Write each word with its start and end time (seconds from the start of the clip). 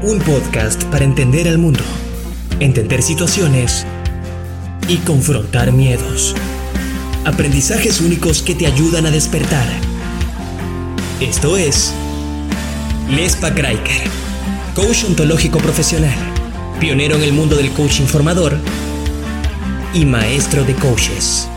Un 0.00 0.20
podcast 0.20 0.84
para 0.84 1.04
entender 1.04 1.48
el 1.48 1.58
mundo, 1.58 1.82
entender 2.60 3.02
situaciones 3.02 3.84
y 4.86 4.98
confrontar 4.98 5.72
miedos. 5.72 6.36
Aprendizajes 7.24 8.00
únicos 8.00 8.40
que 8.40 8.54
te 8.54 8.68
ayudan 8.68 9.06
a 9.06 9.10
despertar. 9.10 9.66
Esto 11.20 11.56
es 11.56 11.92
Lespa 13.10 13.52
Kraiker, 13.52 14.02
coach 14.76 15.02
ontológico 15.04 15.58
profesional, 15.58 16.16
pionero 16.78 17.16
en 17.16 17.24
el 17.24 17.32
mundo 17.32 17.56
del 17.56 17.72
coaching 17.72 18.06
formador 18.06 18.56
y 19.94 20.04
maestro 20.04 20.62
de 20.62 20.74
coaches. 20.74 21.48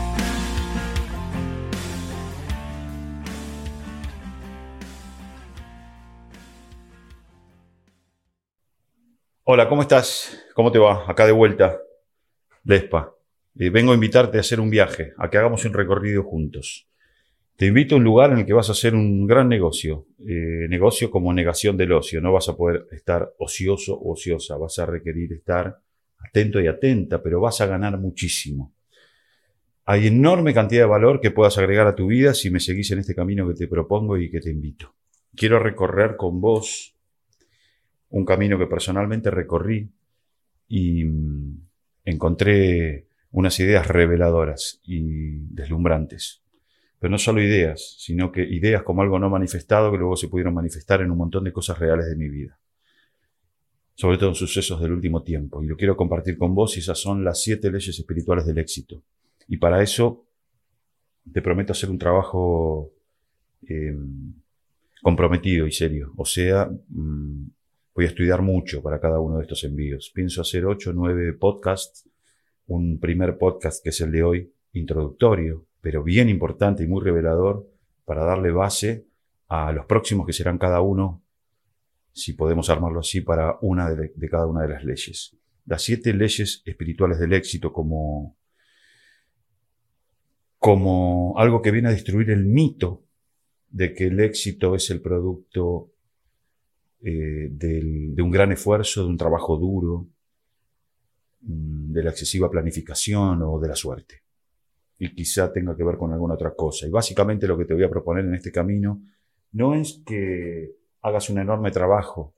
Hola, 9.54 9.68
¿cómo 9.68 9.82
estás? 9.82 10.46
¿Cómo 10.54 10.72
te 10.72 10.78
va? 10.78 11.04
Acá 11.06 11.26
de 11.26 11.32
vuelta, 11.32 11.78
Lespa. 12.64 13.14
Eh, 13.58 13.68
vengo 13.68 13.92
a 13.92 13.94
invitarte 13.94 14.38
a 14.38 14.40
hacer 14.40 14.58
un 14.60 14.70
viaje, 14.70 15.12
a 15.18 15.28
que 15.28 15.36
hagamos 15.36 15.62
un 15.66 15.74
recorrido 15.74 16.22
juntos. 16.22 16.88
Te 17.56 17.66
invito 17.66 17.94
a 17.94 17.98
un 17.98 18.04
lugar 18.04 18.32
en 18.32 18.38
el 18.38 18.46
que 18.46 18.54
vas 18.54 18.70
a 18.70 18.72
hacer 18.72 18.94
un 18.94 19.26
gran 19.26 19.50
negocio, 19.50 20.06
eh, 20.20 20.66
negocio 20.70 21.10
como 21.10 21.34
negación 21.34 21.76
del 21.76 21.92
ocio. 21.92 22.22
No 22.22 22.32
vas 22.32 22.48
a 22.48 22.56
poder 22.56 22.86
estar 22.92 23.34
ocioso 23.40 23.94
o 23.94 24.14
ociosa, 24.14 24.56
vas 24.56 24.78
a 24.78 24.86
requerir 24.86 25.34
estar 25.34 25.78
atento 26.16 26.58
y 26.58 26.66
atenta, 26.66 27.22
pero 27.22 27.38
vas 27.38 27.60
a 27.60 27.66
ganar 27.66 27.98
muchísimo. 27.98 28.72
Hay 29.84 30.06
enorme 30.06 30.54
cantidad 30.54 30.84
de 30.84 30.88
valor 30.88 31.20
que 31.20 31.30
puedas 31.30 31.58
agregar 31.58 31.86
a 31.86 31.94
tu 31.94 32.06
vida 32.06 32.32
si 32.32 32.48
me 32.48 32.58
seguís 32.58 32.90
en 32.92 33.00
este 33.00 33.14
camino 33.14 33.46
que 33.46 33.52
te 33.52 33.68
propongo 33.68 34.16
y 34.16 34.30
que 34.30 34.40
te 34.40 34.48
invito. 34.48 34.94
Quiero 35.36 35.58
recorrer 35.58 36.16
con 36.16 36.40
vos 36.40 36.91
un 38.12 38.24
camino 38.24 38.58
que 38.58 38.66
personalmente 38.66 39.30
recorrí 39.30 39.90
y 40.68 41.04
mm, 41.04 41.68
encontré 42.04 43.06
unas 43.32 43.58
ideas 43.58 43.88
reveladoras 43.88 44.80
y 44.84 45.38
deslumbrantes. 45.48 46.42
Pero 46.98 47.10
no 47.10 47.18
solo 47.18 47.42
ideas, 47.42 47.96
sino 47.98 48.30
que 48.30 48.42
ideas 48.42 48.82
como 48.82 49.02
algo 49.02 49.18
no 49.18 49.30
manifestado 49.30 49.90
que 49.90 49.98
luego 49.98 50.16
se 50.16 50.28
pudieron 50.28 50.54
manifestar 50.54 51.00
en 51.00 51.10
un 51.10 51.18
montón 51.18 51.44
de 51.44 51.52
cosas 51.52 51.78
reales 51.78 52.06
de 52.06 52.16
mi 52.16 52.28
vida. 52.28 52.58
Sobre 53.94 54.18
todo 54.18 54.28
en 54.28 54.34
sucesos 54.34 54.80
del 54.80 54.92
último 54.92 55.22
tiempo. 55.22 55.62
Y 55.62 55.66
lo 55.66 55.76
quiero 55.76 55.96
compartir 55.96 56.36
con 56.36 56.54
vos 56.54 56.76
y 56.76 56.80
esas 56.80 56.98
son 56.98 57.24
las 57.24 57.42
siete 57.42 57.70
leyes 57.70 57.98
espirituales 57.98 58.46
del 58.46 58.58
éxito. 58.58 59.02
Y 59.48 59.56
para 59.56 59.82
eso 59.82 60.26
te 61.32 61.40
prometo 61.40 61.72
hacer 61.72 61.88
un 61.88 61.98
trabajo 61.98 62.92
em, 63.66 64.34
comprometido 65.00 65.66
y 65.66 65.72
serio. 65.72 66.12
O 66.16 66.26
sea, 66.26 66.70
mm, 66.88 67.46
Voy 67.94 68.06
a 68.06 68.08
estudiar 68.08 68.40
mucho 68.40 68.82
para 68.82 69.00
cada 69.00 69.20
uno 69.20 69.36
de 69.36 69.42
estos 69.42 69.64
envíos. 69.64 70.10
Pienso 70.14 70.40
hacer 70.40 70.64
ocho 70.64 70.90
o 70.90 70.92
nueve 70.94 71.34
podcasts. 71.34 72.08
Un 72.66 72.98
primer 72.98 73.36
podcast 73.36 73.82
que 73.82 73.90
es 73.90 74.00
el 74.00 74.12
de 74.12 74.22
hoy, 74.22 74.52
introductorio, 74.72 75.66
pero 75.82 76.02
bien 76.02 76.30
importante 76.30 76.84
y 76.84 76.86
muy 76.86 77.02
revelador 77.02 77.68
para 78.06 78.24
darle 78.24 78.50
base 78.50 79.04
a 79.48 79.72
los 79.72 79.84
próximos 79.84 80.26
que 80.26 80.32
serán 80.32 80.56
cada 80.56 80.80
uno, 80.80 81.22
si 82.12 82.32
podemos 82.32 82.70
armarlo 82.70 83.00
así, 83.00 83.20
para 83.20 83.58
una 83.60 83.90
de, 83.90 84.12
de 84.14 84.28
cada 84.30 84.46
una 84.46 84.62
de 84.62 84.68
las 84.68 84.84
leyes. 84.84 85.36
Las 85.66 85.82
siete 85.82 86.14
leyes 86.14 86.62
espirituales 86.64 87.18
del 87.18 87.34
éxito 87.34 87.74
como, 87.74 88.38
como 90.58 91.34
algo 91.36 91.60
que 91.60 91.72
viene 91.72 91.88
a 91.88 91.92
destruir 91.92 92.30
el 92.30 92.46
mito 92.46 93.04
de 93.68 93.92
que 93.92 94.06
el 94.06 94.18
éxito 94.20 94.74
es 94.74 94.88
el 94.90 95.02
producto 95.02 95.91
eh, 97.04 97.48
de 97.50 98.22
un 98.22 98.30
gran 98.30 98.52
esfuerzo, 98.52 99.02
de 99.02 99.08
un 99.08 99.16
trabajo 99.16 99.56
duro, 99.56 100.06
mm, 101.40 101.92
de 101.92 102.02
la 102.02 102.10
excesiva 102.10 102.50
planificación 102.50 103.42
o 103.42 103.58
de 103.58 103.68
la 103.68 103.74
suerte. 103.74 104.22
Y 104.98 105.14
quizá 105.14 105.52
tenga 105.52 105.76
que 105.76 105.82
ver 105.82 105.96
con 105.96 106.12
alguna 106.12 106.34
otra 106.34 106.54
cosa. 106.54 106.86
Y 106.86 106.90
básicamente 106.90 107.48
lo 107.48 107.58
que 107.58 107.64
te 107.64 107.74
voy 107.74 107.82
a 107.82 107.90
proponer 107.90 108.24
en 108.24 108.34
este 108.34 108.52
camino 108.52 109.02
no 109.52 109.74
es 109.74 110.00
que 110.06 110.76
hagas 111.00 111.28
un 111.28 111.38
enorme 111.38 111.70
trabajo 111.70 112.34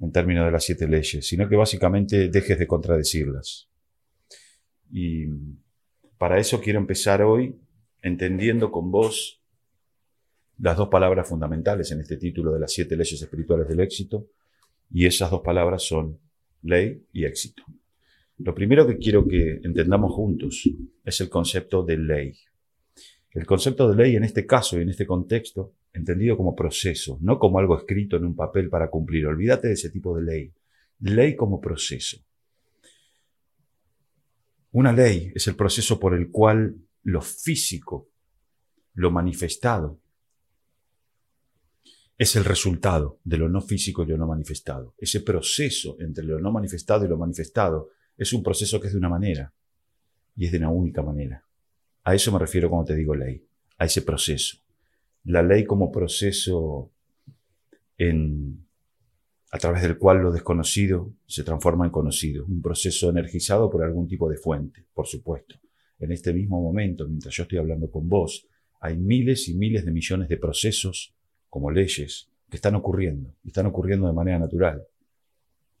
en 0.00 0.10
términos 0.10 0.44
de 0.46 0.50
las 0.50 0.64
siete 0.64 0.88
leyes, 0.88 1.26
sino 1.26 1.48
que 1.48 1.56
básicamente 1.56 2.28
dejes 2.28 2.58
de 2.58 2.66
contradecirlas. 2.66 3.68
Y 4.90 5.26
para 6.18 6.38
eso 6.38 6.60
quiero 6.60 6.78
empezar 6.78 7.22
hoy 7.22 7.54
entendiendo 8.02 8.72
con 8.72 8.90
vos 8.90 9.39
las 10.60 10.76
dos 10.76 10.88
palabras 10.88 11.28
fundamentales 11.28 11.90
en 11.92 12.00
este 12.00 12.16
título 12.16 12.52
de 12.52 12.60
las 12.60 12.72
siete 12.72 12.96
leyes 12.96 13.20
espirituales 13.20 13.66
del 13.68 13.80
éxito, 13.80 14.28
y 14.92 15.06
esas 15.06 15.30
dos 15.30 15.40
palabras 15.40 15.82
son 15.82 16.18
ley 16.62 17.06
y 17.12 17.24
éxito. 17.24 17.62
Lo 18.38 18.54
primero 18.54 18.86
que 18.86 18.98
quiero 18.98 19.26
que 19.26 19.60
entendamos 19.62 20.12
juntos 20.12 20.68
es 21.04 21.20
el 21.20 21.28
concepto 21.28 21.82
de 21.82 21.96
ley. 21.96 22.36
El 23.32 23.46
concepto 23.46 23.88
de 23.88 23.96
ley 23.96 24.16
en 24.16 24.24
este 24.24 24.46
caso 24.46 24.78
y 24.78 24.82
en 24.82 24.90
este 24.90 25.06
contexto, 25.06 25.74
entendido 25.92 26.36
como 26.36 26.54
proceso, 26.54 27.18
no 27.20 27.38
como 27.38 27.58
algo 27.58 27.78
escrito 27.78 28.16
en 28.16 28.24
un 28.24 28.34
papel 28.34 28.68
para 28.68 28.90
cumplir. 28.90 29.26
Olvídate 29.26 29.68
de 29.68 29.74
ese 29.74 29.90
tipo 29.90 30.16
de 30.16 30.22
ley. 30.22 30.52
Ley 31.00 31.36
como 31.36 31.60
proceso. 31.60 32.18
Una 34.72 34.92
ley 34.92 35.32
es 35.34 35.46
el 35.48 35.56
proceso 35.56 35.98
por 35.98 36.14
el 36.14 36.30
cual 36.30 36.76
lo 37.04 37.22
físico, 37.22 38.08
lo 38.94 39.10
manifestado, 39.10 39.98
es 42.20 42.36
el 42.36 42.44
resultado 42.44 43.18
de 43.24 43.38
lo 43.38 43.48
no 43.48 43.62
físico 43.62 44.02
y 44.02 44.06
lo 44.06 44.18
no 44.18 44.26
manifestado. 44.26 44.92
Ese 44.98 45.20
proceso 45.20 45.96
entre 46.00 46.22
lo 46.22 46.38
no 46.38 46.52
manifestado 46.52 47.06
y 47.06 47.08
lo 47.08 47.16
manifestado 47.16 47.92
es 48.14 48.34
un 48.34 48.42
proceso 48.42 48.78
que 48.78 48.88
es 48.88 48.92
de 48.92 48.98
una 48.98 49.08
manera 49.08 49.54
y 50.36 50.44
es 50.44 50.52
de 50.52 50.58
una 50.58 50.68
única 50.68 51.02
manera. 51.02 51.42
A 52.04 52.14
eso 52.14 52.30
me 52.30 52.38
refiero 52.38 52.68
cuando 52.68 52.88
te 52.88 52.94
digo 52.94 53.14
ley, 53.14 53.42
a 53.78 53.86
ese 53.86 54.02
proceso. 54.02 54.58
La 55.24 55.42
ley 55.42 55.64
como 55.64 55.90
proceso 55.90 56.90
en, 57.96 58.66
a 59.50 59.56
través 59.58 59.80
del 59.80 59.96
cual 59.96 60.18
lo 60.18 60.30
desconocido 60.30 61.14
se 61.24 61.42
transforma 61.42 61.86
en 61.86 61.90
conocido, 61.90 62.44
un 62.44 62.60
proceso 62.60 63.08
energizado 63.08 63.70
por 63.70 63.82
algún 63.82 64.06
tipo 64.06 64.28
de 64.28 64.36
fuente, 64.36 64.84
por 64.92 65.06
supuesto. 65.06 65.54
En 65.98 66.12
este 66.12 66.34
mismo 66.34 66.60
momento, 66.60 67.08
mientras 67.08 67.34
yo 67.34 67.44
estoy 67.44 67.56
hablando 67.56 67.90
con 67.90 68.10
vos, 68.10 68.46
hay 68.78 68.98
miles 68.98 69.48
y 69.48 69.54
miles 69.54 69.86
de 69.86 69.90
millones 69.90 70.28
de 70.28 70.36
procesos 70.36 71.14
como 71.50 71.70
leyes 71.70 72.28
que 72.48 72.56
están 72.56 72.76
ocurriendo, 72.76 73.34
están 73.44 73.66
ocurriendo 73.66 74.06
de 74.06 74.12
manera 74.12 74.38
natural, 74.38 74.86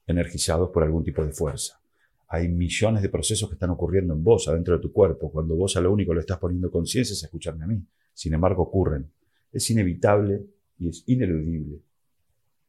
energizados 0.06 0.70
por 0.70 0.82
algún 0.82 1.04
tipo 1.04 1.24
de 1.24 1.32
fuerza. 1.32 1.80
Hay 2.28 2.48
millones 2.48 3.02
de 3.02 3.08
procesos 3.08 3.48
que 3.48 3.54
están 3.54 3.70
ocurriendo 3.70 4.14
en 4.14 4.22
vos, 4.22 4.46
adentro 4.48 4.76
de 4.76 4.82
tu 4.82 4.92
cuerpo, 4.92 5.32
cuando 5.32 5.56
vos 5.56 5.76
a 5.76 5.80
lo 5.80 5.92
único 5.92 6.12
le 6.12 6.20
estás 6.20 6.38
poniendo 6.38 6.70
conciencia 6.70 7.14
es 7.14 7.22
escucharme 7.22 7.64
a 7.64 7.68
mí. 7.68 7.82
Sin 8.12 8.34
embargo, 8.34 8.62
ocurren. 8.64 9.10
Es 9.52 9.68
inevitable 9.70 10.44
y 10.78 10.88
es 10.88 11.02
ineludible. 11.06 11.80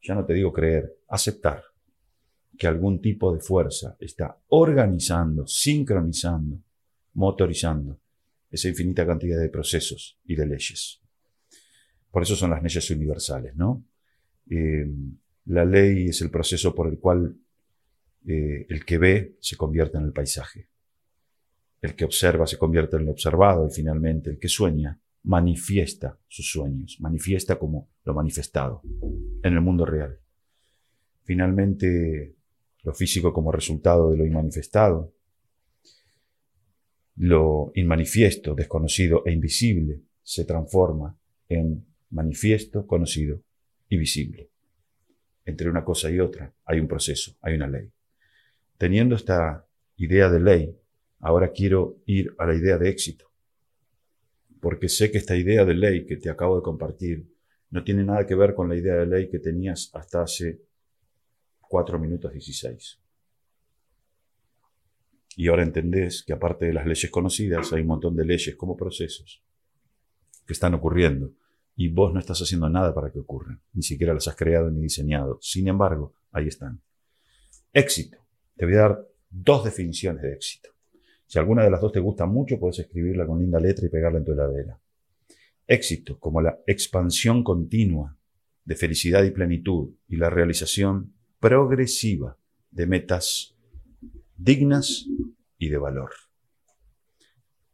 Ya 0.02 0.16
no 0.16 0.26
te 0.26 0.34
digo 0.34 0.52
creer, 0.52 0.98
aceptar 1.08 1.64
que 2.58 2.68
algún 2.68 3.02
tipo 3.02 3.34
de 3.34 3.40
fuerza 3.40 3.96
está 4.00 4.38
organizando, 4.50 5.46
sincronizando, 5.46 6.58
motorizando 7.14 8.00
esa 8.50 8.68
infinita 8.68 9.06
cantidad 9.06 9.40
de 9.40 9.50
procesos 9.50 10.18
y 10.26 10.36
de 10.36 10.46
leyes. 10.46 11.02
Por 12.12 12.24
eso 12.24 12.36
son 12.36 12.52
las 12.52 12.62
leyes 12.62 12.92
universales, 12.92 13.56
¿no? 13.56 13.84
Eh, 14.50 14.86
la 15.46 15.66
ley 15.66 16.08
es 16.10 16.22
el 16.22 16.30
proceso 16.30 16.76
por 16.76 16.88
el 16.88 17.00
cual 17.00 17.36
eh, 18.28 18.66
el 18.70 18.86
que 18.86 18.98
ve 18.98 19.38
se 19.40 19.56
convierte 19.56 19.98
en 19.98 20.04
el 20.04 20.12
paisaje. 20.12 20.68
El 21.82 21.96
que 21.96 22.06
observa 22.06 22.46
se 22.46 22.58
convierte 22.58 22.98
en 22.98 23.04
el 23.04 23.10
observado 23.10 23.66
y 23.68 23.72
finalmente 23.72 24.30
el 24.30 24.38
que 24.38 24.48
sueña 24.48 25.00
manifiesta 25.24 26.20
sus 26.28 26.52
sueños, 26.52 26.98
manifiesta 27.00 27.58
como 27.58 27.90
lo 28.04 28.14
manifestado 28.14 28.82
en 29.44 29.54
el 29.54 29.62
mundo 29.62 29.86
real. 29.86 30.20
Finalmente, 31.24 32.36
lo 32.84 32.94
físico 32.94 33.32
como 33.32 33.52
resultado 33.52 34.12
de 34.12 34.18
lo 34.18 34.26
inmanifestado, 34.26 35.14
lo 37.18 37.72
inmanifiesto, 37.76 38.56
desconocido 38.56 39.24
e 39.26 39.32
invisible 39.32 40.02
se 40.24 40.46
transforma 40.46 41.18
en 41.50 41.86
manifiesto, 42.12 42.86
conocido 42.86 43.42
y 43.90 43.98
visible. 43.98 44.50
entre 45.44 45.70
una 45.70 45.84
cosa 45.84 46.10
y 46.12 46.20
otra 46.20 46.54
hay 46.66 46.80
un 46.80 46.88
proceso, 46.88 47.36
hay 47.42 47.56
una 47.56 47.68
ley. 47.68 47.92
Teniendo 48.78 49.16
esta 49.16 49.66
idea 49.98 50.30
de 50.30 50.40
ley, 50.40 50.78
ahora 51.20 51.52
quiero 51.52 51.98
ir 52.06 52.34
a 52.38 52.46
la 52.46 52.56
idea 52.56 52.78
de 52.78 52.90
éxito. 52.90 53.32
Porque 54.60 54.88
sé 54.88 55.12
que 55.12 55.18
esta 55.18 55.36
idea 55.36 55.66
de 55.66 55.74
ley 55.74 56.06
que 56.06 56.18
te 56.18 56.30
acabo 56.30 56.56
de 56.56 56.62
compartir 56.62 57.26
no 57.72 57.84
tiene 57.84 58.04
nada 58.04 58.28
que 58.28 58.36
ver 58.36 58.54
con 58.54 58.70
la 58.70 58.76
idea 58.76 58.96
de 58.96 59.08
ley 59.08 59.30
que 59.30 59.40
tenías 59.40 59.90
hasta 59.94 60.22
hace 60.22 60.62
4 61.62 61.98
minutos 61.98 62.32
16. 62.32 63.00
Y 65.38 65.48
ahora 65.48 65.64
entendés 65.64 66.24
que 66.24 66.34
aparte 66.34 66.66
de 66.66 66.74
las 66.74 66.86
leyes 66.86 67.10
conocidas, 67.10 67.74
hay 67.74 67.82
un 67.82 67.88
montón 67.88 68.16
de 68.16 68.26
leyes 68.26 68.56
como 68.56 68.78
procesos 68.78 69.44
que 70.46 70.54
están 70.54 70.76
ocurriendo 70.76 71.34
y 71.84 71.88
vos 71.88 72.14
no 72.14 72.20
estás 72.20 72.40
haciendo 72.40 72.70
nada 72.70 72.94
para 72.94 73.12
que 73.12 73.18
ocurran, 73.18 73.60
ni 73.74 73.82
siquiera 73.82 74.14
las 74.14 74.28
has 74.28 74.36
creado 74.36 74.70
ni 74.70 74.82
diseñado. 74.82 75.40
Sin 75.42 75.68
embargo, 75.68 76.14
ahí 76.32 76.48
están. 76.48 76.80
Éxito. 77.74 78.20
Te 78.56 78.66
voy 78.66 78.76
a 78.76 78.82
dar 78.82 79.08
dos 79.32 79.66
definiciones 79.66 80.22
de 80.22 80.32
éxito. 80.32 80.70
Si 81.26 81.40
alguna 81.40 81.64
de 81.64 81.72
las 81.72 81.82
dos 81.82 81.92
te 81.92 82.00
gusta 82.00 82.28
mucho, 82.28 82.60
puedes 82.60 82.78
escribirla 82.78 83.26
con 83.26 83.40
linda 83.40 83.60
letra 83.60 83.88
y 83.88 83.90
pegarla 83.90 84.20
en 84.20 84.26
tu 84.26 84.34
heladera. 84.34 84.80
Éxito 85.66 86.20
como 86.20 86.40
la 86.40 86.60
expansión 86.68 87.44
continua 87.44 88.16
de 88.64 88.76
felicidad 88.76 89.24
y 89.24 89.32
plenitud 89.32 89.96
y 90.08 90.18
la 90.18 90.30
realización 90.30 91.16
progresiva 91.40 92.38
de 92.70 92.86
metas 92.86 93.56
dignas 94.38 95.08
y 95.58 95.70
de 95.70 95.78
valor. 95.80 96.12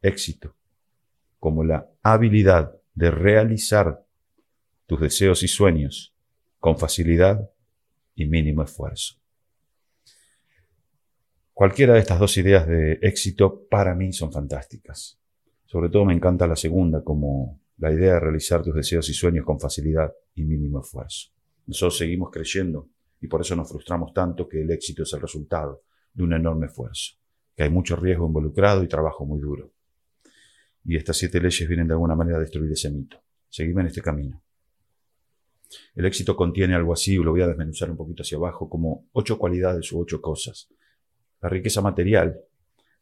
Éxito 0.00 0.56
como 1.38 1.62
la 1.62 1.90
habilidad 2.02 2.77
de 2.98 3.12
realizar 3.12 4.04
tus 4.86 5.00
deseos 5.00 5.44
y 5.44 5.48
sueños 5.48 6.16
con 6.58 6.76
facilidad 6.76 7.48
y 8.16 8.26
mínimo 8.26 8.64
esfuerzo. 8.64 9.14
Cualquiera 11.52 11.94
de 11.94 12.00
estas 12.00 12.18
dos 12.18 12.36
ideas 12.38 12.66
de 12.66 12.98
éxito 13.00 13.68
para 13.70 13.94
mí 13.94 14.12
son 14.12 14.32
fantásticas. 14.32 15.16
Sobre 15.64 15.90
todo 15.90 16.04
me 16.06 16.12
encanta 16.12 16.48
la 16.48 16.56
segunda 16.56 17.04
como 17.04 17.60
la 17.76 17.92
idea 17.92 18.14
de 18.14 18.20
realizar 18.20 18.64
tus 18.64 18.74
deseos 18.74 19.08
y 19.08 19.14
sueños 19.14 19.44
con 19.44 19.60
facilidad 19.60 20.12
y 20.34 20.42
mínimo 20.42 20.80
esfuerzo. 20.80 21.28
Nosotros 21.66 21.98
seguimos 21.98 22.30
creyendo 22.32 22.88
y 23.20 23.28
por 23.28 23.42
eso 23.42 23.54
nos 23.54 23.68
frustramos 23.68 24.12
tanto 24.12 24.48
que 24.48 24.62
el 24.62 24.72
éxito 24.72 25.04
es 25.04 25.12
el 25.12 25.20
resultado 25.20 25.82
de 26.12 26.24
un 26.24 26.32
enorme 26.32 26.66
esfuerzo, 26.66 27.14
que 27.54 27.62
hay 27.62 27.70
mucho 27.70 27.94
riesgo 27.94 28.26
involucrado 28.26 28.82
y 28.82 28.88
trabajo 28.88 29.24
muy 29.24 29.38
duro. 29.38 29.70
Y 30.88 30.96
estas 30.96 31.18
siete 31.18 31.38
leyes 31.38 31.68
vienen 31.68 31.86
de 31.86 31.92
alguna 31.92 32.14
manera 32.14 32.38
a 32.38 32.40
destruir 32.40 32.72
ese 32.72 32.88
mito. 32.88 33.20
Seguime 33.50 33.82
en 33.82 33.88
este 33.88 34.00
camino. 34.00 34.42
El 35.94 36.06
éxito 36.06 36.34
contiene 36.34 36.74
algo 36.74 36.94
así, 36.94 37.16
lo 37.16 37.32
voy 37.32 37.42
a 37.42 37.46
desmenuzar 37.46 37.90
un 37.90 37.98
poquito 37.98 38.22
hacia 38.22 38.38
abajo, 38.38 38.70
como 38.70 39.06
ocho 39.12 39.38
cualidades 39.38 39.92
u 39.92 40.00
ocho 40.00 40.22
cosas. 40.22 40.70
La 41.42 41.50
riqueza 41.50 41.82
material. 41.82 42.40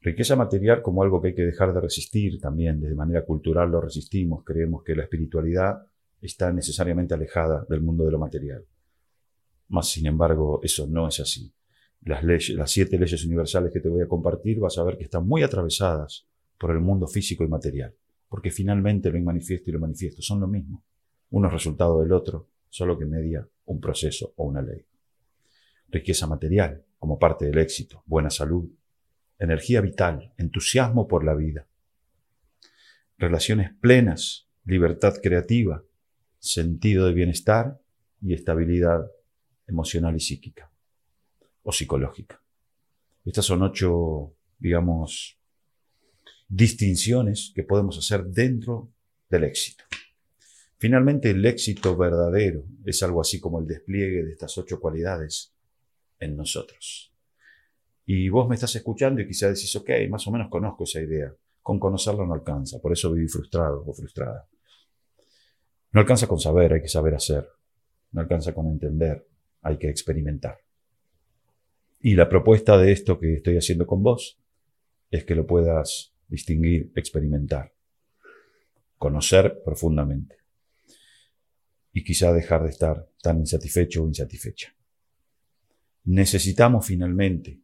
Riqueza 0.00 0.34
material 0.34 0.82
como 0.82 1.04
algo 1.04 1.22
que 1.22 1.28
hay 1.28 1.34
que 1.36 1.44
dejar 1.44 1.72
de 1.72 1.80
resistir 1.80 2.40
también, 2.40 2.80
de 2.80 2.92
manera 2.96 3.24
cultural 3.24 3.70
lo 3.70 3.80
resistimos, 3.80 4.42
creemos 4.42 4.82
que 4.82 4.96
la 4.96 5.04
espiritualidad 5.04 5.86
está 6.20 6.52
necesariamente 6.52 7.14
alejada 7.14 7.64
del 7.68 7.82
mundo 7.82 8.04
de 8.04 8.10
lo 8.10 8.18
material. 8.18 8.64
Mas, 9.68 9.90
sin 9.90 10.06
embargo, 10.06 10.58
eso 10.60 10.88
no 10.88 11.06
es 11.06 11.20
así. 11.20 11.52
Las, 12.00 12.24
leyes, 12.24 12.50
las 12.50 12.68
siete 12.68 12.98
leyes 12.98 13.24
universales 13.24 13.72
que 13.72 13.78
te 13.78 13.88
voy 13.88 14.02
a 14.02 14.08
compartir 14.08 14.58
vas 14.58 14.76
a 14.76 14.82
ver 14.82 14.98
que 14.98 15.04
están 15.04 15.24
muy 15.24 15.44
atravesadas 15.44 16.26
por 16.58 16.70
el 16.70 16.80
mundo 16.80 17.06
físico 17.06 17.44
y 17.44 17.48
material, 17.48 17.94
porque 18.28 18.50
finalmente 18.50 19.10
lo 19.10 19.18
inmanifiesto 19.18 19.70
y 19.70 19.72
lo 19.72 19.80
manifiesto 19.80 20.22
son 20.22 20.40
lo 20.40 20.46
mismo. 20.46 20.82
Uno 21.30 21.48
es 21.48 21.52
resultado 21.52 22.00
del 22.00 22.12
otro, 22.12 22.48
solo 22.68 22.98
que 22.98 23.04
media 23.04 23.46
un 23.66 23.80
proceso 23.80 24.32
o 24.36 24.44
una 24.44 24.62
ley. 24.62 24.84
Riqueza 25.88 26.26
material, 26.26 26.84
como 26.98 27.18
parte 27.18 27.46
del 27.46 27.58
éxito, 27.58 28.02
buena 28.06 28.30
salud, 28.30 28.68
energía 29.38 29.80
vital, 29.80 30.32
entusiasmo 30.38 31.06
por 31.06 31.24
la 31.24 31.34
vida. 31.34 31.66
Relaciones 33.18 33.72
plenas, 33.80 34.48
libertad 34.64 35.14
creativa, 35.22 35.82
sentido 36.38 37.06
de 37.06 37.14
bienestar 37.14 37.80
y 38.20 38.34
estabilidad 38.34 39.10
emocional 39.66 40.16
y 40.16 40.20
psíquica 40.20 40.70
o 41.62 41.72
psicológica. 41.72 42.40
Estas 43.24 43.44
son 43.44 43.62
ocho, 43.62 44.34
digamos, 44.58 45.38
distinciones 46.48 47.52
que 47.54 47.62
podemos 47.62 47.98
hacer 47.98 48.24
dentro 48.24 48.90
del 49.28 49.44
éxito. 49.44 49.84
Finalmente, 50.78 51.30
el 51.30 51.44
éxito 51.44 51.96
verdadero 51.96 52.64
es 52.84 53.02
algo 53.02 53.20
así 53.20 53.40
como 53.40 53.60
el 53.60 53.66
despliegue 53.66 54.24
de 54.24 54.32
estas 54.32 54.56
ocho 54.58 54.78
cualidades 54.78 55.52
en 56.18 56.36
nosotros. 56.36 57.12
Y 58.04 58.28
vos 58.28 58.48
me 58.48 58.54
estás 58.54 58.74
escuchando 58.76 59.20
y 59.20 59.26
quizás 59.26 59.54
decís, 59.54 59.74
ok, 59.74 59.90
más 60.08 60.26
o 60.26 60.30
menos 60.30 60.48
conozco 60.48 60.84
esa 60.84 61.00
idea. 61.00 61.34
Con 61.62 61.80
conocerlo 61.80 62.24
no 62.26 62.34
alcanza, 62.34 62.78
por 62.78 62.92
eso 62.92 63.12
viví 63.12 63.26
frustrado 63.26 63.82
o 63.84 63.92
frustrada. 63.92 64.46
No 65.92 66.00
alcanza 66.00 66.28
con 66.28 66.38
saber, 66.38 66.74
hay 66.74 66.82
que 66.82 66.88
saber 66.88 67.14
hacer. 67.14 67.48
No 68.12 68.20
alcanza 68.20 68.54
con 68.54 68.66
entender, 68.68 69.26
hay 69.62 69.78
que 69.78 69.88
experimentar. 69.88 70.58
Y 72.00 72.14
la 72.14 72.28
propuesta 72.28 72.78
de 72.78 72.92
esto 72.92 73.18
que 73.18 73.34
estoy 73.34 73.56
haciendo 73.56 73.86
con 73.86 74.02
vos 74.02 74.38
es 75.10 75.24
que 75.24 75.34
lo 75.34 75.46
puedas 75.46 76.15
distinguir, 76.28 76.92
experimentar, 76.94 77.72
conocer 78.98 79.62
profundamente 79.64 80.36
y 81.92 82.02
quizá 82.04 82.32
dejar 82.32 82.62
de 82.64 82.70
estar 82.70 83.08
tan 83.22 83.38
insatisfecho 83.38 84.02
o 84.02 84.06
insatisfecha. 84.06 84.74
Necesitamos 86.04 86.86
finalmente, 86.86 87.60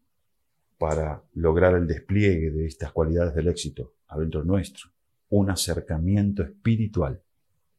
para 0.79 1.23
lograr 1.35 1.77
el 1.77 1.87
despliegue 1.87 2.51
de 2.51 2.67
estas 2.67 2.93
cualidades 2.93 3.35
del 3.35 3.49
éxito 3.49 3.95
adentro 4.09 4.43
nuestro, 4.43 4.91
un 5.31 5.51
acercamiento 5.51 6.43
espiritual 6.43 7.23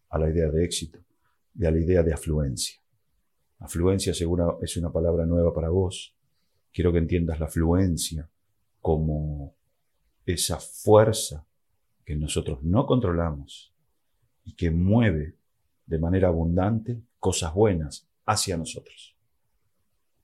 a 0.09 0.17
la 0.17 0.29
idea 0.29 0.49
de 0.49 0.63
éxito 0.63 0.99
y 1.55 1.65
a 1.65 1.71
la 1.71 1.79
idea 1.79 2.01
de 2.01 2.13
afluencia. 2.13 2.79
Afluencia 3.59 4.13
seguro 4.13 4.59
es 4.61 4.77
una 4.77 4.91
palabra 4.91 5.25
nueva 5.25 5.53
para 5.53 5.69
vos. 5.69 6.15
Quiero 6.71 6.91
que 6.91 6.97
entiendas 6.99 7.39
la 7.39 7.45
afluencia 7.45 8.29
como 8.81 9.55
esa 10.25 10.59
fuerza 10.59 11.45
que 12.05 12.15
nosotros 12.15 12.63
no 12.63 12.85
controlamos 12.85 13.73
y 14.45 14.53
que 14.53 14.71
mueve 14.71 15.35
de 15.85 15.99
manera 15.99 16.27
abundante 16.27 17.01
cosas 17.19 17.53
buenas 17.53 18.07
hacia 18.25 18.57
nosotros. 18.57 19.15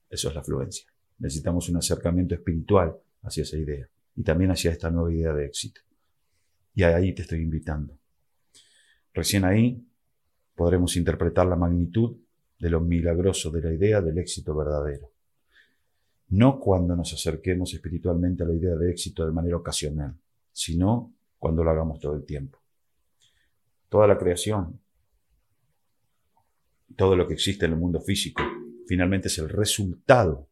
Eso 0.08 0.28
es 0.28 0.34
la 0.34 0.40
afluencia. 0.40 0.86
Necesitamos 1.18 1.68
un 1.68 1.76
acercamiento 1.76 2.34
espiritual 2.34 2.96
hacia 3.22 3.42
esa 3.42 3.56
idea 3.56 3.88
y 4.16 4.22
también 4.22 4.50
hacia 4.50 4.70
esta 4.70 4.90
nueva 4.90 5.12
idea 5.12 5.32
de 5.32 5.46
éxito. 5.46 5.80
Y 6.74 6.82
ahí 6.82 7.14
te 7.14 7.22
estoy 7.22 7.40
invitando. 7.40 7.98
Recién 9.12 9.44
ahí 9.44 9.84
podremos 10.54 10.96
interpretar 10.96 11.46
la 11.46 11.56
magnitud 11.56 12.16
de 12.58 12.70
lo 12.70 12.80
milagroso 12.80 13.50
de 13.50 13.62
la 13.62 13.72
idea 13.72 14.00
del 14.00 14.18
éxito 14.18 14.54
verdadero. 14.54 15.10
No 16.30 16.60
cuando 16.60 16.94
nos 16.94 17.12
acerquemos 17.12 17.74
espiritualmente 17.74 18.44
a 18.44 18.46
la 18.46 18.54
idea 18.54 18.76
de 18.76 18.90
éxito 18.90 19.26
de 19.26 19.32
manera 19.32 19.56
ocasional, 19.56 20.16
sino 20.52 21.12
cuando 21.38 21.64
lo 21.64 21.70
hagamos 21.70 21.98
todo 21.98 22.14
el 22.14 22.24
tiempo. 22.24 22.58
Toda 23.88 24.06
la 24.06 24.16
creación, 24.16 24.80
todo 26.96 27.16
lo 27.16 27.26
que 27.26 27.34
existe 27.34 27.66
en 27.66 27.72
el 27.72 27.78
mundo 27.78 28.00
físico, 28.00 28.42
finalmente 28.86 29.28
es 29.28 29.38
el 29.38 29.48
resultado 29.48 30.48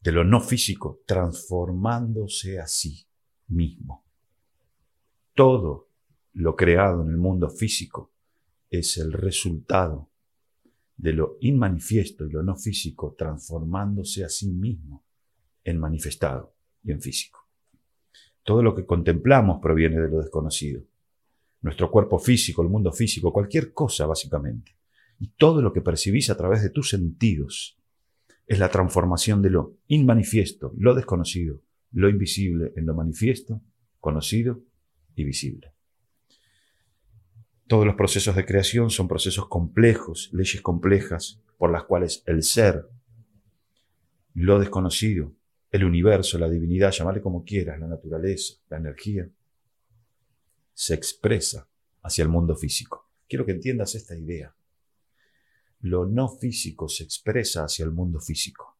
de 0.00 0.12
lo 0.12 0.22
no 0.22 0.40
físico 0.40 1.00
transformándose 1.06 2.60
a 2.60 2.66
sí 2.66 3.06
mismo. 3.48 4.04
Todo 5.34 5.88
lo 6.34 6.54
creado 6.54 7.02
en 7.02 7.08
el 7.08 7.16
mundo 7.16 7.48
físico 7.48 8.12
es 8.70 8.98
el 8.98 9.12
resultado 9.12 10.10
de 10.96 11.12
lo 11.12 11.38
inmanifiesto 11.40 12.26
y 12.26 12.30
lo 12.30 12.42
no 12.42 12.56
físico 12.56 13.14
transformándose 13.18 14.24
a 14.24 14.28
sí 14.28 14.50
mismo 14.50 15.04
en 15.64 15.78
manifestado 15.78 16.54
y 16.82 16.92
en 16.92 17.00
físico. 17.00 17.40
Todo 18.42 18.62
lo 18.62 18.74
que 18.74 18.84
contemplamos 18.84 19.60
proviene 19.60 20.00
de 20.00 20.08
lo 20.08 20.20
desconocido. 20.20 20.82
Nuestro 21.62 21.90
cuerpo 21.90 22.18
físico, 22.18 22.62
el 22.62 22.68
mundo 22.68 22.92
físico, 22.92 23.32
cualquier 23.32 23.72
cosa 23.72 24.06
básicamente. 24.06 24.76
Y 25.18 25.28
todo 25.28 25.62
lo 25.62 25.72
que 25.72 25.80
percibís 25.80 26.28
a 26.28 26.36
través 26.36 26.62
de 26.62 26.70
tus 26.70 26.90
sentidos 26.90 27.78
es 28.46 28.58
la 28.58 28.68
transformación 28.68 29.40
de 29.40 29.50
lo 29.50 29.78
inmanifiesto, 29.86 30.72
lo 30.76 30.94
desconocido, 30.94 31.62
lo 31.92 32.10
invisible 32.10 32.72
en 32.76 32.84
lo 32.84 32.94
manifiesto, 32.94 33.62
conocido 34.00 34.60
y 35.14 35.24
visible. 35.24 35.73
Todos 37.66 37.86
los 37.86 37.94
procesos 37.94 38.36
de 38.36 38.44
creación 38.44 38.90
son 38.90 39.08
procesos 39.08 39.48
complejos, 39.48 40.30
leyes 40.32 40.60
complejas 40.60 41.40
por 41.56 41.70
las 41.70 41.84
cuales 41.84 42.22
el 42.26 42.42
ser, 42.42 42.88
lo 44.34 44.58
desconocido, 44.58 45.32
el 45.70 45.84
universo, 45.84 46.38
la 46.38 46.48
divinidad, 46.48 46.92
llamarle 46.92 47.22
como 47.22 47.44
quieras, 47.44 47.80
la 47.80 47.86
naturaleza, 47.86 48.54
la 48.68 48.76
energía, 48.76 49.28
se 50.74 50.94
expresa 50.94 51.68
hacia 52.02 52.22
el 52.22 52.28
mundo 52.28 52.54
físico. 52.54 53.08
Quiero 53.28 53.46
que 53.46 53.52
entiendas 53.52 53.94
esta 53.94 54.16
idea. 54.16 54.54
lo 55.80 56.06
no 56.06 56.28
físico 56.28 56.88
se 56.88 57.04
expresa 57.04 57.64
hacia 57.64 57.84
el 57.84 57.90
mundo 57.90 58.18
físico 58.18 58.78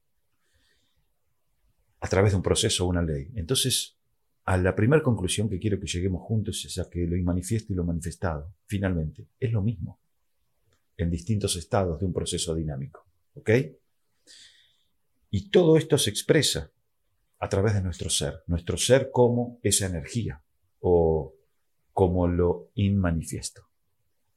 a 2.01 2.09
través 2.09 2.33
de 2.33 2.37
un 2.37 2.43
proceso 2.43 2.85
o 2.85 2.89
una 2.89 3.03
ley. 3.03 3.31
Entonces, 3.35 3.97
a 4.47 4.59
la 4.59 4.75
primera 4.75 5.03
conclusión 5.03 5.49
que 5.49 5.59
quiero 5.59 5.81
que 5.81 5.87
lleguemos 5.87 6.23
juntos 6.23 6.65
es 6.65 6.79
a 6.79 6.91
que 6.91 7.07
lo 7.07 7.17
inmanifiesto 7.17 7.73
y 7.73 7.77
lo 7.77 7.85
manifestado, 7.85 8.55
finalmente, 8.67 9.29
es 9.41 9.51
lo 9.51 9.63
mismo, 9.63 10.01
en 10.97 11.11
distintos 11.11 11.57
estados 11.57 11.99
de 11.99 12.07
un 12.07 12.13
proceso 12.13 12.55
dinámico. 12.55 13.07
¿Ok? 13.35 13.51
Y 15.31 15.51
todo 15.51 15.77
esto 15.77 15.99
se 15.99 16.11
expresa 16.11 16.71
a 17.41 17.49
través 17.49 17.75
de 17.75 17.83
nuestro 17.83 18.09
ser, 18.11 18.43
nuestro 18.47 18.77
ser 18.77 19.11
como 19.11 19.59
esa 19.63 19.87
energía 19.87 20.43
o 20.81 21.35
como 21.93 22.29
lo 22.29 22.71
inmanifiesto. 22.75 23.63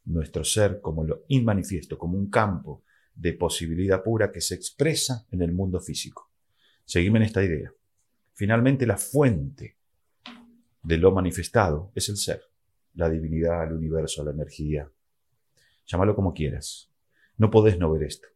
Nuestro 0.06 0.44
ser 0.44 0.80
como 0.80 1.04
lo 1.04 1.26
inmanifiesto, 1.28 1.98
como 1.98 2.18
un 2.18 2.30
campo 2.30 2.84
de 3.14 3.34
posibilidad 3.34 4.02
pura 4.04 4.32
que 4.32 4.42
se 4.42 4.56
expresa 4.56 5.28
en 5.32 5.42
el 5.42 5.52
mundo 5.52 5.80
físico. 5.82 6.32
Seguime 6.86 7.20
en 7.20 7.26
esta 7.26 7.44
idea. 7.44 7.74
Finalmente, 8.34 8.86
la 8.86 8.98
fuente 8.98 9.77
de 10.88 10.98
lo 10.98 11.12
manifestado 11.12 11.92
es 11.96 12.08
el 12.08 12.16
ser, 12.16 12.42
la 12.94 13.10
divinidad, 13.10 13.68
el 13.68 13.74
universo, 13.74 14.24
la 14.24 14.32
energía. 14.32 14.90
Llámalo 15.86 16.16
como 16.16 16.34
quieras. 16.34 16.90
No 17.36 17.52
podés 17.52 17.78
no 17.78 17.92
ver 17.92 18.04
esto. 18.04 18.30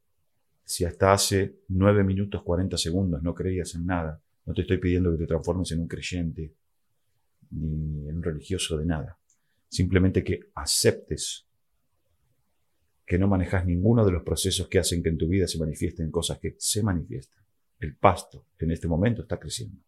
Si 0.65 0.83
hasta 0.83 1.13
hace 1.13 1.61
9 1.69 2.03
minutos 2.03 2.43
40 2.43 2.75
segundos 2.75 3.23
no 3.23 3.33
creías 3.33 3.73
en 3.75 3.85
nada, 3.85 4.21
no 4.45 4.53
te 4.53 4.63
estoy 4.63 4.79
pidiendo 4.79 5.13
que 5.13 5.19
te 5.19 5.27
transformes 5.27 5.71
en 5.71 5.79
un 5.79 5.87
creyente 5.87 6.53
ni 7.51 8.09
en 8.09 8.17
un 8.17 8.23
religioso 8.23 8.77
de 8.77 8.85
nada. 8.85 9.17
Simplemente 9.69 10.21
que 10.21 10.51
aceptes 10.53 11.47
que 13.05 13.17
no 13.17 13.29
manejas 13.29 13.65
ninguno 13.65 14.05
de 14.05 14.11
los 14.11 14.23
procesos 14.23 14.67
que 14.67 14.79
hacen 14.79 15.01
que 15.01 15.07
en 15.07 15.17
tu 15.17 15.29
vida 15.29 15.47
se 15.47 15.57
manifiesten 15.57 16.11
cosas 16.11 16.37
que 16.37 16.57
se 16.59 16.83
manifiestan. 16.83 17.41
El 17.79 17.95
pasto 17.95 18.47
en 18.59 18.71
este 18.71 18.89
momento 18.89 19.21
está 19.21 19.39
creciendo. 19.39 19.81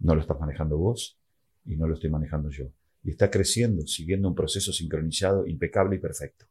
No 0.00 0.16
lo 0.16 0.22
estás 0.22 0.40
manejando 0.40 0.78
vos 0.78 1.20
y 1.66 1.76
no 1.76 1.86
lo 1.86 1.94
estoy 1.94 2.10
manejando 2.10 2.50
yo. 2.50 2.66
Y 3.02 3.10
está 3.10 3.30
creciendo 3.30 3.86
siguiendo 3.86 4.28
un 4.28 4.34
proceso 4.34 4.72
sincronizado, 4.72 5.46
impecable 5.46 5.96
y 5.96 5.98
perfecto. 5.98 6.46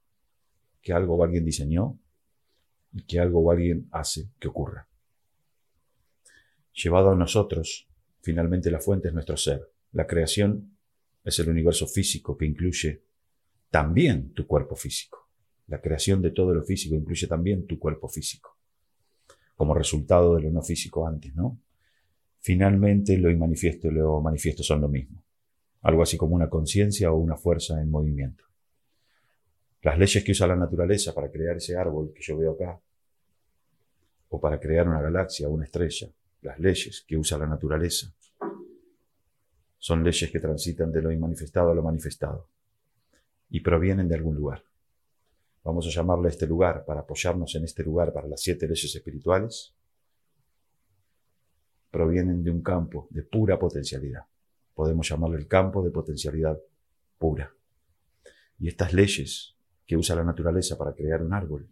Que 0.81 0.93
algo 0.93 1.21
alguien 1.23 1.45
diseñó 1.45 1.97
y 2.93 3.03
que 3.03 3.19
algo 3.19 3.49
alguien 3.51 3.87
hace 3.91 4.29
que 4.39 4.47
ocurra. 4.47 4.87
Llevado 6.73 7.11
a 7.11 7.15
nosotros, 7.15 7.87
finalmente 8.21 8.69
la 8.69 8.79
fuente 8.79 9.07
es 9.07 9.13
nuestro 9.13 9.37
ser. 9.37 9.69
La 9.93 10.07
creación 10.07 10.77
es 11.23 11.39
el 11.39 11.49
universo 11.49 11.87
físico 11.87 12.37
que 12.37 12.45
incluye 12.45 13.03
también 13.69 14.31
tu 14.33 14.45
cuerpo 14.45 14.75
físico. 14.75 15.29
La 15.67 15.81
creación 15.81 16.21
de 16.21 16.31
todo 16.31 16.53
lo 16.53 16.63
físico 16.63 16.95
incluye 16.95 17.27
también 17.27 17.65
tu 17.65 17.79
cuerpo 17.79 18.07
físico. 18.07 18.57
Como 19.55 19.73
resultado 19.73 20.35
de 20.35 20.43
lo 20.43 20.51
no 20.51 20.61
físico 20.61 21.07
antes, 21.07 21.33
¿no? 21.33 21.59
Finalmente 22.45 23.17
lo 23.17 23.31
inmanifiesto 23.31 23.87
y 23.87 23.91
lo 23.91 24.21
manifiesto 24.21 24.61
son 24.61 24.79
lo 24.79 24.87
mismo. 24.87 25.19
Algo 25.81 26.03
así 26.03 26.15
como 26.15 26.35
una 26.35 26.47
conciencia 26.47 27.11
o 27.11 27.15
una 27.15 27.37
fuerza 27.37 27.81
en 27.81 27.89
movimiento. 27.89 28.43
Las 29.81 29.97
leyes 29.97 30.23
que 30.23 30.31
usa 30.31 30.45
la 30.45 30.55
naturaleza 30.55 31.11
para 31.15 31.31
crear 31.31 31.57
ese 31.57 31.75
árbol 31.75 32.13
que 32.13 32.21
yo 32.21 32.37
veo 32.37 32.51
acá, 32.51 32.79
o 34.29 34.39
para 34.39 34.59
crear 34.59 34.87
una 34.87 35.01
galaxia 35.01 35.49
o 35.49 35.53
una 35.53 35.65
estrella, 35.65 36.07
las 36.43 36.59
leyes 36.59 37.03
que 37.07 37.17
usa 37.17 37.39
la 37.39 37.47
naturaleza, 37.47 38.13
son 39.79 40.03
leyes 40.03 40.29
que 40.29 40.39
transitan 40.39 40.91
de 40.91 41.01
lo 41.01 41.11
inmanifestado 41.11 41.71
a 41.71 41.73
lo 41.73 41.81
manifestado 41.81 42.47
y 43.49 43.61
provienen 43.61 44.07
de 44.07 44.13
algún 44.13 44.35
lugar. 44.35 44.63
Vamos 45.63 45.87
a 45.87 45.89
llamarle 45.89 46.27
a 46.27 46.29
este 46.29 46.45
lugar 46.45 46.85
para 46.85 46.99
apoyarnos 46.99 47.55
en 47.55 47.63
este 47.63 47.81
lugar 47.81 48.13
para 48.13 48.27
las 48.27 48.41
siete 48.41 48.67
leyes 48.67 48.95
espirituales. 48.95 49.74
Provienen 51.95 52.43
de 52.43 52.51
un 52.51 52.61
campo 52.61 53.07
de 53.09 53.23
pura 53.23 53.57
potencialidad. 53.57 54.25
Podemos 54.73 55.07
llamarle 55.07 55.37
el 55.37 55.47
campo 55.47 55.81
de 55.81 55.91
potencialidad 55.91 56.59
pura. 57.17 57.49
Y 58.59 58.67
estas 58.67 58.91
leyes 58.91 59.55
que 59.85 59.95
usa 59.95 60.13
la 60.17 60.25
naturaleza 60.25 60.77
para 60.77 60.93
crear 60.93 61.23
un 61.23 61.33
árbol 61.33 61.69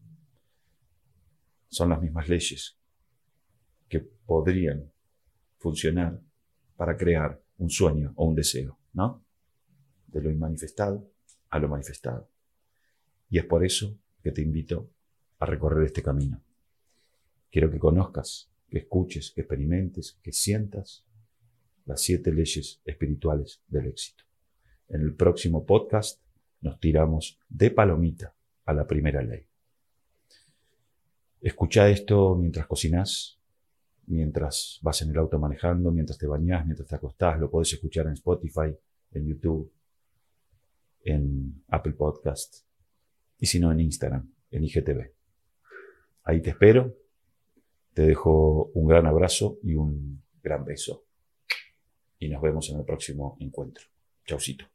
son 1.67 1.89
las 1.89 2.01
mismas 2.01 2.29
leyes 2.29 2.77
que 3.89 3.99
podrían 3.99 4.89
funcionar 5.57 6.21
para 6.77 6.95
crear 6.95 7.43
un 7.57 7.69
sueño 7.69 8.13
o 8.15 8.25
un 8.25 8.35
deseo, 8.35 8.79
¿no? 8.93 9.25
De 10.07 10.21
lo 10.21 10.31
inmanifestado 10.31 11.05
a 11.49 11.59
lo 11.59 11.67
manifestado. 11.67 12.29
Y 13.29 13.39
es 13.39 13.45
por 13.45 13.65
eso 13.65 13.99
que 14.23 14.31
te 14.31 14.41
invito 14.41 14.89
a 15.39 15.45
recorrer 15.45 15.83
este 15.83 16.01
camino. 16.01 16.41
Quiero 17.51 17.69
que 17.69 17.77
conozcas, 17.77 18.52
escuches, 18.79 19.31
que 19.31 19.41
experimentes, 19.41 20.17
que 20.21 20.31
sientas 20.31 21.05
las 21.85 22.01
siete 22.01 22.31
leyes 22.31 22.81
espirituales 22.85 23.61
del 23.67 23.87
éxito. 23.87 24.23
En 24.89 25.01
el 25.01 25.13
próximo 25.15 25.65
podcast 25.65 26.21
nos 26.61 26.79
tiramos 26.79 27.39
de 27.49 27.71
palomita 27.71 28.33
a 28.65 28.73
la 28.73 28.87
primera 28.87 29.21
ley. 29.21 29.45
Escucha 31.41 31.89
esto 31.89 32.35
mientras 32.35 32.67
cocinas, 32.67 33.37
mientras 34.07 34.79
vas 34.81 35.01
en 35.01 35.09
el 35.09 35.17
auto 35.17 35.37
manejando, 35.39 35.91
mientras 35.91 36.17
te 36.17 36.27
bañas, 36.27 36.65
mientras 36.65 36.87
te 36.87 36.95
acostás. 36.95 37.39
Lo 37.39 37.49
puedes 37.49 37.73
escuchar 37.73 38.07
en 38.07 38.13
Spotify, 38.13 38.73
en 39.11 39.27
YouTube, 39.27 39.71
en 41.03 41.63
Apple 41.67 41.93
Podcast 41.93 42.65
y 43.37 43.45
si 43.45 43.59
no 43.59 43.71
en 43.71 43.81
Instagram, 43.81 44.31
en 44.51 44.63
IGTV. 44.63 45.11
Ahí 46.23 46.41
te 46.41 46.51
espero. 46.51 47.02
Te 47.93 48.01
dejo 48.01 48.71
un 48.73 48.87
gran 48.87 49.05
abrazo 49.05 49.59
y 49.61 49.75
un 49.75 50.23
gran 50.41 50.65
beso. 50.65 51.05
Y 52.19 52.29
nos 52.29 52.41
vemos 52.41 52.69
en 52.69 52.79
el 52.79 52.85
próximo 52.85 53.37
encuentro. 53.39 53.85
Chaucito. 54.25 54.72